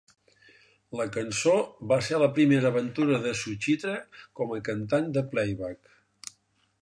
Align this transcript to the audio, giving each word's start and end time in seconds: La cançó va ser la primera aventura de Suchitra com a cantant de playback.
La 0.99 1.05
cançó 1.17 1.53
va 1.91 1.99
ser 2.07 2.21
la 2.23 2.29
primera 2.39 2.71
aventura 2.71 3.21
de 3.27 3.33
Suchitra 3.41 3.95
com 4.41 4.57
a 4.57 4.61
cantant 4.71 5.11
de 5.19 5.25
playback. 5.35 6.35